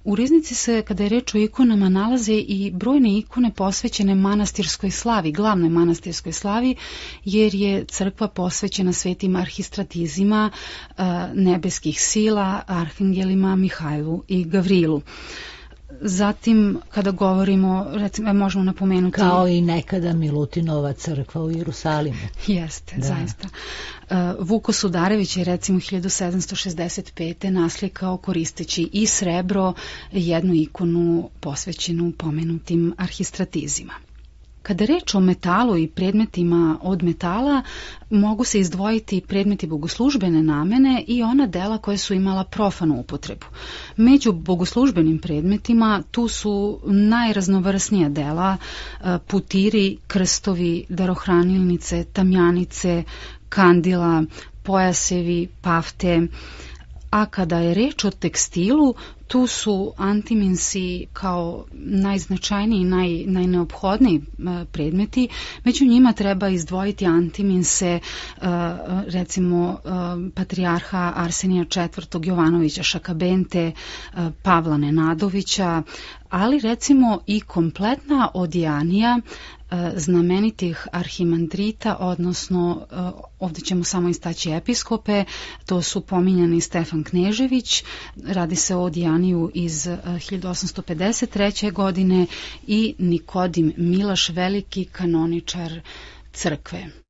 [0.07, 5.31] U riznici se, kada je reč o ikonama, nalaze i brojne ikone posvećene manastirskoj slavi,
[5.31, 6.75] glavnoj manastirskoj slavi,
[7.25, 15.01] jer je crkva posvećena svetim arhistratizima, e, nebeskih sila, arhangelima Mihajlu i Gavrilu.
[16.01, 19.15] Zatim, kada govorimo, recimo, možemo napomenuti...
[19.15, 22.17] Kao i nekada Milutinova crkva u Jerusalimu.
[22.47, 23.07] Jeste, da.
[23.07, 23.47] zaista.
[24.09, 27.49] Uh, Vuko Sudarević je recimo 1765.
[27.49, 29.73] naslikao koristeći i srebro
[30.11, 33.93] jednu ikonu posvećenu pomenutim arhistratizima.
[34.67, 37.61] Kada reč o metalu i predmetima od metala,
[38.09, 43.45] mogu se izdvojiti predmeti bogoslužbene namene i ona dela koje su imala profanu upotrebu.
[43.97, 53.03] Među bogoslužbenim predmetima tu su najraznovrsnija dela, e, putiri, krstovi, darohranilnice, tamjanice,
[53.49, 54.23] kandila,
[54.63, 56.27] pojasevi, pafte,
[57.09, 58.93] a kada je reč o tekstilu,
[59.27, 65.27] tu su antiminsi kao najznačajniji, naj, najneophodniji e, predmeti.
[65.63, 67.99] Među njima treba izdvojiti antiminse e,
[69.07, 69.89] recimo e,
[70.35, 72.19] patrijarha Arsenija IV.
[72.23, 73.71] Jovanovića Šakabente,
[74.41, 75.83] Pavla Nenadovića,
[76.29, 79.19] ali recimo i kompletna odijanija
[79.95, 82.87] znamenitih arhimandrita, odnosno
[83.39, 85.23] ovdje ćemo samo istaći episkope,
[85.65, 87.83] to su pominjani Stefan Knežević,
[88.25, 88.81] radi se o
[89.17, 91.71] Dijaniju iz 1853.
[91.71, 92.25] godine
[92.67, 95.81] i Nikodim Milaš, veliki kanoničar
[96.33, 97.06] crkve.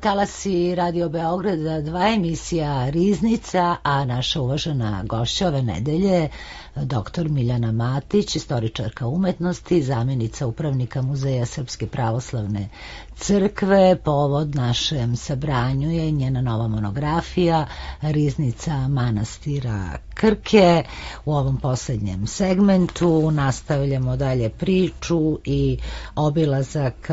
[0.00, 6.28] Talasi Radio Beograda, dva emisija Riznica, a naša uvažena gošća ove nedelje
[6.76, 7.28] dr.
[7.28, 12.68] Miljana Matić, istoričarka umetnosti, zamjenica upravnika Muzeja Srpske pravoslavne
[13.16, 13.96] crkve.
[13.96, 17.66] Povod našem sabranju je njena nova monografija
[18.00, 20.82] Riznica manastira Krke.
[21.24, 25.78] U ovom poslednjem segmentu nastavljamo dalje priču i
[26.14, 27.08] obilazak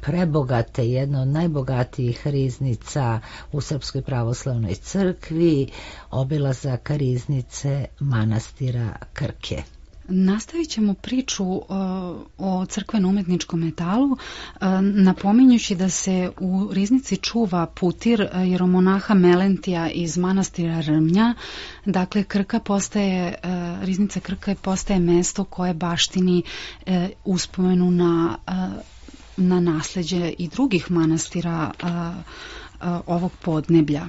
[0.00, 3.20] prebogate, jedno od najbogatijih riznica
[3.52, 5.68] u Srpskoj pravoslavnoj crkvi,
[6.10, 9.62] obilazak riznice manastira Krke.
[10.12, 11.64] Nastavit ćemo priču uh,
[12.38, 14.18] o crkveno-umetničkom metalu, uh,
[14.80, 21.34] napominjući da se u riznici čuva putir uh, jeromonaha Melentija iz manastira Rmnja.
[21.84, 23.34] Dakle, Krka postaje,
[23.82, 26.42] riznica Krka postaje mesto koje baštini
[27.24, 28.38] uspomenu na,
[29.40, 31.70] na nasleđe i drugih manastira
[33.06, 34.06] ovog podneblja.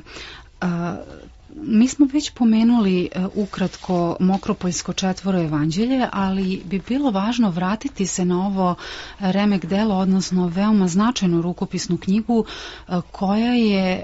[1.56, 8.26] Mi smo već pomenuli e, ukratko Mokropoljsko četvoro evanđelje, ali bi bilo važno vratiti se
[8.26, 8.76] na ovo
[9.20, 14.04] remek delo, odnosno veoma značajnu rukopisnu knjigu e, koja je, e,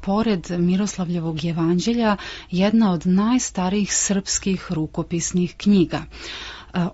[0.00, 2.16] pored Miroslavljevog evanđelja,
[2.50, 6.02] jedna od najstarijih srpskih rukopisnih knjiga.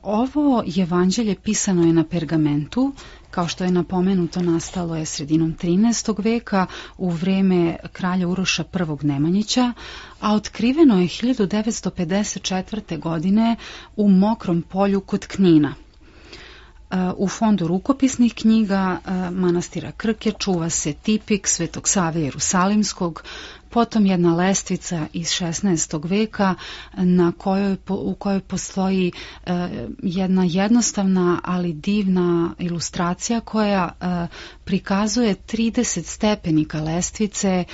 [0.03, 2.93] Ovo evanđelje pisano je na pergamentu,
[3.35, 6.25] kao što je napomenuto nastalo je sredinom 13.
[6.25, 6.67] veka
[6.99, 8.65] u vreme kralja Uroša
[9.03, 9.07] I.
[9.07, 9.73] Nemanjića,
[10.21, 12.99] a otkriveno je 1954.
[12.99, 13.57] godine
[13.97, 15.75] u Mokrom polju kod Knina.
[17.17, 18.99] U fondu rukopisnih knjiga
[19.33, 23.23] manastira Krke čuva se tipik Svetog Save Jerusalimskog,
[23.71, 26.09] potom jedna lestvica iz 16.
[26.09, 26.55] veka
[26.97, 29.13] na kojoj, u kojoj postoji
[30.03, 33.93] jedna jednostavna ali divna ilustracija koja
[34.65, 37.65] prikazuje 30 stepenika lestvice,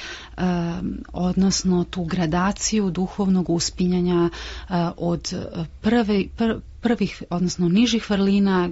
[1.13, 4.31] odnosno tu gradaciju duhovnog uspinjanja
[4.97, 5.35] od
[5.81, 8.71] prve, pr, prvih, odnosno nižih vrlina,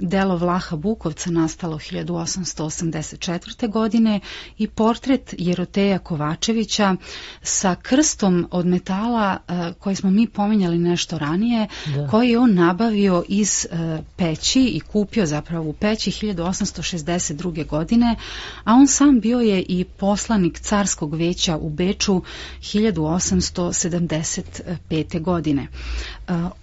[0.00, 3.57] delo Vlaha Bukovca nastalo 1884.
[3.66, 4.20] godine
[4.58, 6.96] i portret Jeroteja Kovačevića
[7.42, 12.08] sa krstom od metala e, koji smo mi pominjali nešto ranije, da.
[12.08, 13.66] koji je on nabavio iz
[14.16, 17.66] peći i kupio zapravo u peći 1862.
[17.66, 18.16] godine,
[18.64, 22.22] a on sam bio je i poslanik Carskog veća u Beču
[22.60, 25.22] 1875.
[25.22, 25.62] godine.
[25.62, 25.68] E,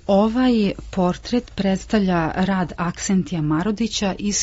[0.08, 4.36] ovaj portret predstavlja rad Aksentija Marodića iz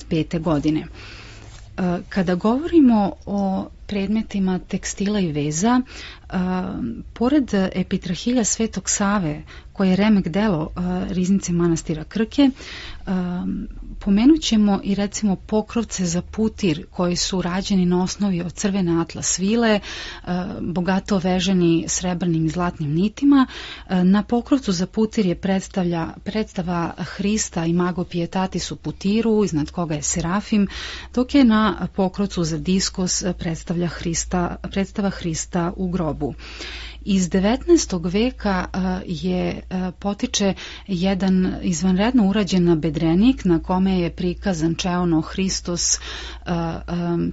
[0.00, 0.40] 1865.
[0.40, 0.80] godine.
[0.80, 5.80] E, kada govorimo o predmetima tekstila i veza,
[7.12, 9.42] pored epitrahilja Svetog Save,
[9.72, 10.70] koje je remek delo
[11.10, 12.50] riznice manastira Krke,
[13.98, 19.38] pomenut ćemo i recimo pokrovce za putir koji su rađeni na osnovi od crvene atlas
[19.38, 19.80] vile,
[20.60, 23.46] bogato veženi srebrnim i zlatnim nitima.
[23.88, 29.94] Na pokrovcu za putir je predstavlja, predstava Hrista i mago pietatis u putiru, iznad koga
[29.94, 30.68] je Serafim,
[31.14, 36.34] dok je na pokrovcu za diskos predstavlja Hrista, predstava Hrista u grobu.
[37.10, 38.12] Iz 19.
[38.12, 38.66] veka
[39.06, 39.62] je
[39.98, 40.54] potiče
[40.86, 45.98] jedan izvanredno urađen bedrenik na kome je prikazan Čeono Hristos,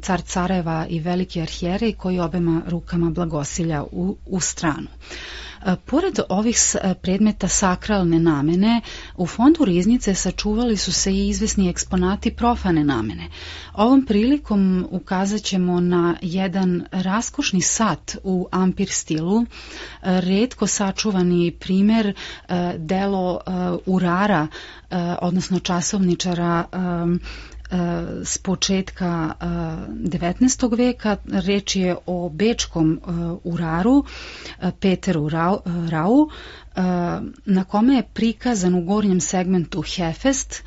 [0.01, 4.87] car careva i veliki arhijerej koji obema rukama blagosilja u, u stranu.
[5.85, 6.57] Pored ovih
[7.01, 8.81] predmeta sakralne namene,
[9.17, 13.29] u fondu riznice sačuvali su se i izvesni eksponati profane namene.
[13.73, 19.45] Ovom prilikom ukazat ćemo na jedan raskošni sat u ampir stilu,
[20.01, 22.13] redko sačuvani primer
[22.77, 23.39] delo
[23.85, 24.47] urara,
[25.21, 26.63] odnosno časovničara
[28.23, 30.77] s početka 19.
[30.77, 31.17] veka.
[31.25, 32.99] Reč je o bečkom
[33.43, 34.03] uraru
[34.79, 36.29] Peteru Rau,
[37.45, 40.63] na kome je prikazan u gornjem segmentu Hefest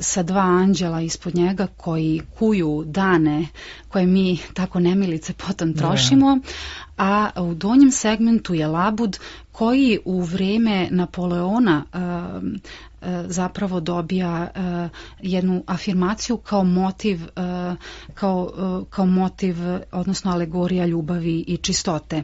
[0.00, 3.46] sa dva anđela ispod njega koji kuju dane
[3.88, 6.38] koje mi tako nemilice potom trošimo,
[6.98, 9.18] a u donjem segmentu je labud
[9.52, 11.84] koji u vreme Napoleona
[13.26, 14.48] zapravo dobija
[15.22, 17.20] jednu afirmaciju kao motiv
[18.14, 18.50] kao,
[18.90, 19.56] kao motiv
[19.92, 22.22] odnosno alegorija ljubavi i čistote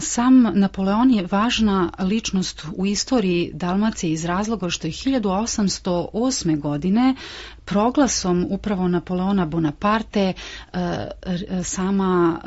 [0.00, 6.60] sam Napoleon je važna ličnost u istoriji Dalmacije iz razloga što je 1808.
[6.60, 7.14] godine
[7.64, 10.32] proglasom upravo Napoleona Bonaparte
[11.64, 12.40] sama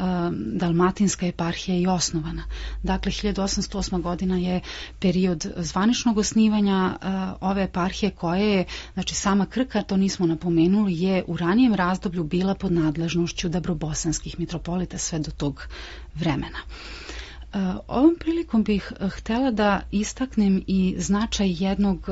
[0.53, 2.43] Dalmatinska eparhija i osnovana.
[2.83, 4.01] Dakle, 1808.
[4.01, 4.61] godina je
[4.99, 6.97] period zvaničnog osnivanja
[7.41, 12.55] ove eparhije koje je, znači sama Krka, to nismo napomenuli, je u ranijem razdoblju bila
[12.55, 15.67] pod nadležnošću dabrobosanskih mitropolita sve do tog
[16.15, 16.59] vremena.
[17.87, 22.09] Ovom prilikom bih htela da istaknem i značaj jednog,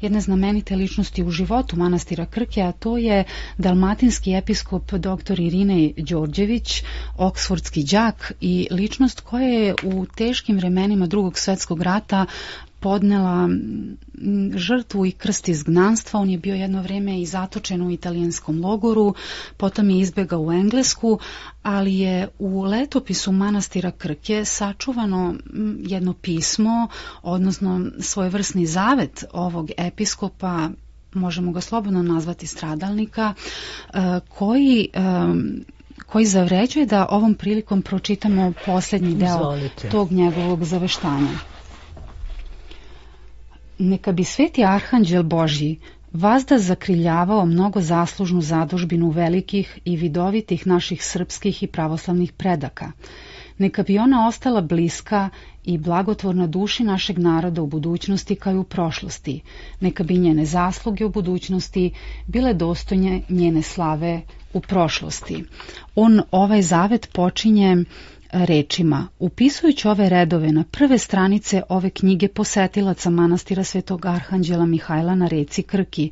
[0.00, 3.24] jedne znamenite ličnosti u životu manastira Krke, a to je
[3.58, 5.40] dalmatinski episkop dr.
[5.40, 6.82] Irine Đorđević,
[7.18, 12.26] oksfordski đak i ličnost koja je u teškim vremenima drugog svetskog rata
[12.82, 13.48] podnela
[14.54, 16.20] žrtvu i krst izgnanstva.
[16.20, 19.14] On je bio jedno vreme i zatočen u italijanskom logoru,
[19.56, 21.18] potom je izbegao u Englesku,
[21.62, 25.34] ali je u letopisu manastira Krke sačuvano
[25.78, 26.88] jedno pismo,
[27.22, 30.70] odnosno svojevrsni zavet ovog episkopa
[31.14, 33.34] možemo ga slobodno nazvati stradalnika,
[34.28, 34.88] koji
[36.06, 39.88] koji zavređuje da ovom prilikom pročitamo posljednji deo Izvolite.
[39.90, 41.51] tog njegovog zaveštanja.
[43.78, 45.78] Neka bi sveti arhanđel Božji
[46.12, 52.92] vazda zakriljavao mnogo zaslužnu zadužbinu velikih i vidovitih naših srpskih i pravoslavnih predaka.
[53.58, 55.28] Neka bi ona ostala bliska
[55.64, 59.40] i blagotvorna duši našeg naroda u budućnosti kao i u prošlosti.
[59.80, 61.92] Neka bi njene zasluge u budućnosti
[62.26, 65.44] bile dostojne njene slave u prošlosti.
[65.94, 67.84] On ovaj zavet počinje
[68.32, 69.08] rečima.
[69.18, 75.62] Upisujući ove redove na prve stranice ove knjige posetilaca manastira Svetog Arhanđela Mihajla na reci
[75.62, 76.10] Krki,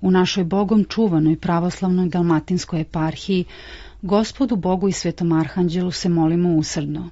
[0.00, 3.44] u našoj bogom čuvanoj pravoslavnoj dalmatinskoj eparhiji,
[4.02, 7.10] gospodu Bogu i Svetom Arhanđelu se molimo usrdno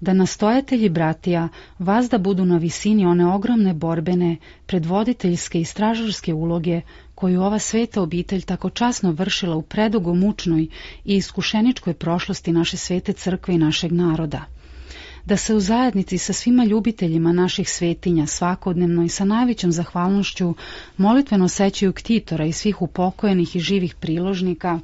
[0.00, 1.48] da nastojatelji bratija
[1.78, 4.36] vas da budu na visini one ogromne borbene,
[4.66, 6.80] predvoditeljske i stražarske uloge
[7.14, 10.62] koju ova sveta obitelj tako časno vršila u predugo mučnoj
[11.04, 14.44] i iskušeničkoj prošlosti naše svete crkve i našeg naroda.
[15.24, 20.54] Da se u zajednici sa svima ljubiteljima naših svetinja svakodnevno i sa najvećom zahvalnošću
[20.96, 24.80] molitveno sećaju ktitora i svih upokojenih i živih priložnika,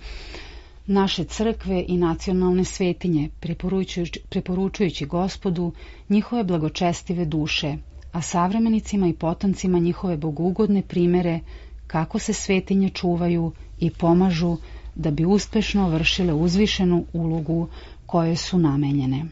[0.87, 5.73] naše crkve i nacionalne svetinje, preporučujući, preporučujući gospodu
[6.09, 7.77] njihove blagočestive duše,
[8.13, 11.41] a savremenicima i potomcima njihove bogugodne primere
[11.87, 14.57] kako se svetinje čuvaju i pomažu
[14.95, 17.69] da bi uspešno vršile uzvišenu ulogu
[18.07, 19.25] koje su namenjene.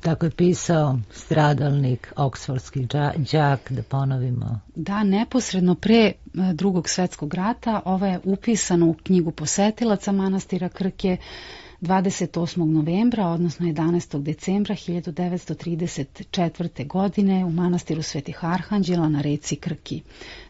[0.00, 4.60] Tako je pisao stradalnik, oksfordski đak, da ponovimo.
[4.74, 6.12] Da, neposredno pre
[6.54, 11.16] drugog svetskog rata, ovo je upisano u knjigu posetilaca manastira Krke
[11.80, 12.64] 28.
[12.64, 14.22] novembra, odnosno 11.
[14.22, 16.86] decembra 1934.
[16.86, 20.02] godine u manastiru Svetih Arhanđela na reci Krki.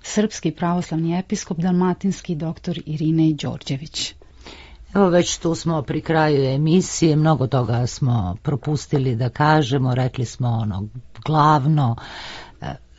[0.02, 4.14] Srpski pravoslavni episkop Dalmatinski doktor Irine Đorđević.
[4.94, 10.48] Evo već tu smo pri kraju emisije, mnogo toga smo propustili da kažemo, rekli smo
[10.48, 10.88] ono
[11.24, 11.96] glavno,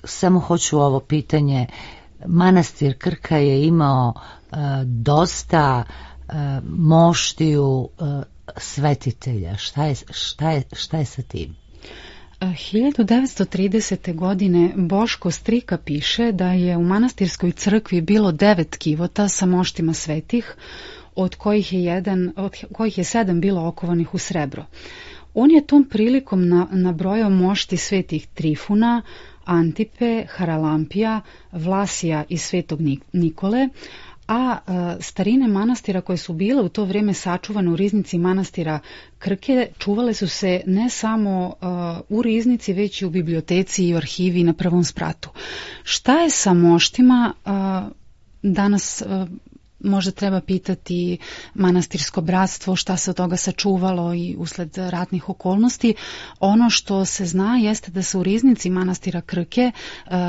[0.04, 1.68] samo hoću ovo pitanje,
[2.26, 4.14] manastir Krka je imao
[4.86, 5.84] dosta
[6.64, 7.90] moštiju
[8.58, 11.56] svetitelja, šta je, šta je, šta je sa tim?
[12.40, 14.16] 1930.
[14.16, 20.56] godine Boško Strika piše da je u manastirskoj crkvi bilo devet kivota sa moštima svetih,
[21.16, 24.66] od kojih je, jedan, od kojih je sedam bilo okovanih u srebro.
[25.34, 29.02] On je tom prilikom na, nabrojao mošti svetih Trifuna,
[29.46, 32.80] Antipe, Haralampija, Vlasija i svetog
[33.14, 33.70] Nikole,
[34.28, 38.80] a e, starine manastira koje su bile u to vrijeme sačuvane u riznici manastira
[39.20, 41.66] Krke čuvale su se ne samo e,
[42.10, 45.30] u riznici već i u biblioteci i u arhivi na prvom spratu.
[45.84, 47.50] Šta je sa moštima e,
[48.42, 49.04] danas
[49.84, 51.18] možda treba pitati
[51.54, 55.94] manastirsko bratstvo šta se od toga sačuvalo i usled ratnih okolnosti.
[56.40, 59.72] Ono što se zna jeste da se u riznici manastira Krke e,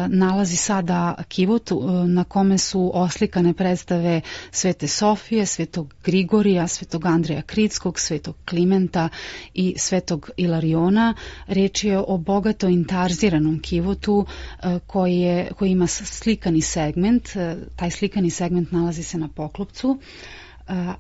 [0.09, 1.75] nalazi sada kivot e,
[2.07, 9.09] na kome su oslikane predstave Svete Sofije, Svetog Grigorija, Svetog Andreja Kritskog, Svetog Klimenta
[9.55, 11.15] i Svetog Ilariona.
[11.47, 14.27] Reč je o bogato intarziranom kivotu
[14.63, 17.29] e, koji, je, koji ima slikani segment.
[17.77, 19.99] Taj slikani segment nalazi se na poklopcu.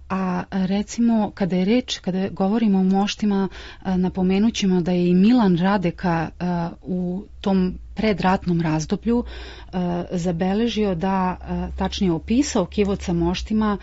[0.09, 3.49] A recimo kada je reč, kada govorimo o moštima,
[3.84, 6.30] napomenut ćemo da je i Milan Radeka
[6.82, 9.24] u tom predratnom razdoblju
[10.11, 11.36] zabeležio da,
[11.76, 13.78] tačnije opisao kivot sa moštima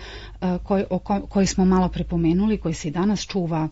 [0.64, 0.84] koji,
[1.30, 3.68] koji smo malo prepomenuli, koji se i danas čuva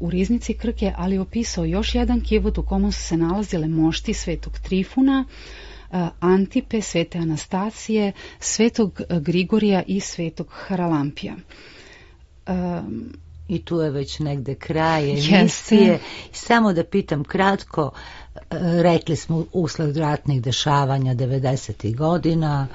[0.00, 4.58] u riznici Krke, ali opisao još jedan kivot u komu su se nalazile mošti svetog
[4.58, 5.24] Trifuna,
[6.20, 11.34] Antipe, svete Anastasije, svetog Grigorija i svetog Haralampija.
[13.48, 15.98] I tu je već negde kraj emisije.
[16.32, 17.90] Samo da pitam kratko,
[18.82, 21.96] rekli smo usled ratnih dešavanja 90.
[21.96, 22.66] godina,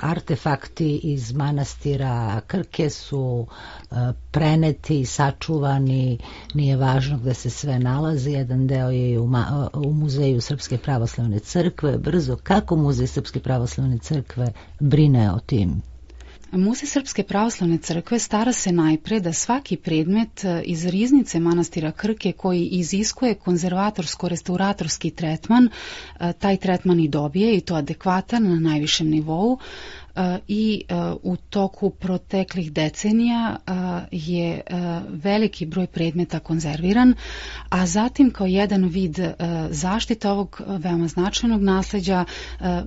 [0.00, 3.94] artefakti iz manastira Krke su e,
[4.30, 6.18] preneti, sačuvani,
[6.54, 9.28] nije važno gde se sve nalazi, jedan deo je u,
[9.74, 15.82] u muzeju Srpske pravoslavne crkve, brzo kako muzej Srpske pravoslavne crkve brine o tim
[16.52, 22.32] Muzej Srpske pravoslavne crkve stara se najpre da svaki predmet e, iz riznice manastira Krke
[22.32, 25.68] koji iziskuje konzervatorsko-restauratorski tretman,
[26.20, 29.58] e, taj tretman i dobije i to adekvatan na najvišem nivou,
[30.48, 30.84] i
[31.22, 33.56] u toku proteklih decenija
[34.10, 34.60] je
[35.08, 37.14] veliki broj predmeta konzerviran,
[37.68, 39.18] a zatim kao jedan vid
[39.70, 42.24] zaštite ovog veoma značajnog nasleđa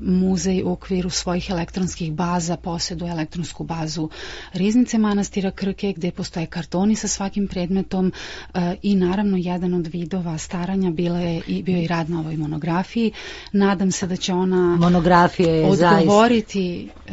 [0.02, 4.10] muzej u okviru svojih elektronskih baza posjeduje elektronsku bazu
[4.54, 8.14] Riznice manastira Krke gde postoje kartoni sa svakim predmetom
[8.82, 13.12] i naravno jedan od vidova staranja bila je i bio i rad na ovoj monografiji.
[13.52, 17.13] Nadam se da će ona monografija je odgovoriti zaista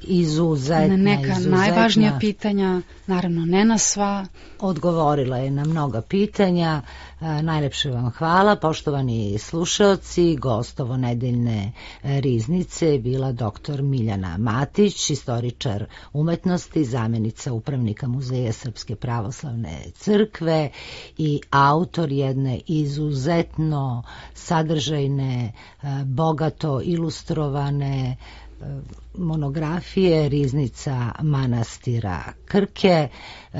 [0.00, 1.56] izuzetna, na neka izuzetna.
[1.56, 4.26] najvažnija pitanja, naravno ne na sva.
[4.60, 6.82] Odgovorila je na mnoga pitanja.
[7.20, 11.72] E, najlepše vam hvala, poštovani slušalci, gostovo nedeljne
[12.02, 20.70] riznice bila doktor Miljana Matić, istoričar umetnosti, zamenica upravnika Muzeja Srpske pravoslavne crkve
[21.18, 24.02] i autor jedne izuzetno
[24.34, 28.16] sadržajne, e, bogato ilustrovane
[29.14, 33.08] monografije Riznica manastira Krke,
[33.52, 33.58] e,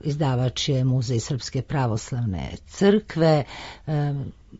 [0.00, 3.44] izdavač je Muzej Srpske pravoslavne crkve.
[3.86, 4.14] E,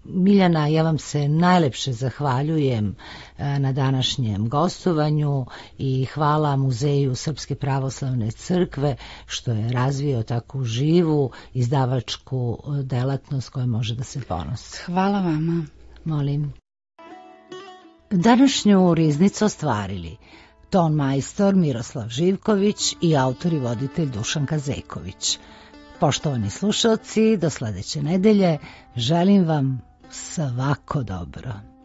[0.04, 2.94] Miljana, ja vam se najlepše zahvaljujem
[3.38, 5.46] e, na današnjem gostovanju
[5.78, 13.94] i hvala Muzeju Srpske pravoslavne crkve što je razvio takvu živu izdavačku delatnost koja može
[13.94, 14.82] da se ponosi.
[14.84, 15.64] Hvala vama.
[16.04, 16.52] Molim.
[18.10, 20.16] Današnju riznicu ostvarili
[20.70, 25.38] ton majstor Miroslav Živković i autor i voditelj Dušan Kazeković.
[26.00, 28.58] Poštovani slušalci, do sledeće nedelje
[28.96, 29.80] želim vam
[30.10, 31.75] svako dobro.